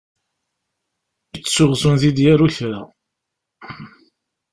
Ittuɣ 1.39 1.71
zun 1.81 1.95
di 2.01 2.11
d-yaru 2.15 2.47
kra. 2.55 2.81